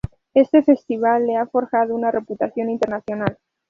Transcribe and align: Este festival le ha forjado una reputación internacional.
Este 0.33 0.63
festival 0.63 1.27
le 1.27 1.37
ha 1.37 1.45
forjado 1.45 1.93
una 1.93 2.09
reputación 2.09 2.71
internacional. 2.71 3.37